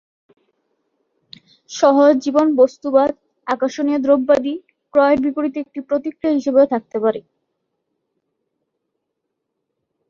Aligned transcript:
সহজ 1.69 2.13
জীবন 2.25 2.47
বস্তুবাদ, 2.55 3.11
আকর্ষণীয় 3.47 3.99
দ্রব্যাদি 4.01 4.53
ক্রয়ের 4.93 5.19
বিপরীতে 5.25 5.57
একটি 5.61 5.79
প্রতিক্রিয়া 5.89 6.37
হিসেবেও 6.37 6.71
থাকতে 6.73 6.97
পারে। 7.03 7.19